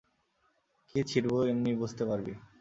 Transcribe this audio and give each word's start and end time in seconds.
কী 0.89 0.99
ছিড়বো 1.03 1.37
এমনিই 1.45 1.79
বুঝতে 1.81 2.03
পারবি! 2.05 2.33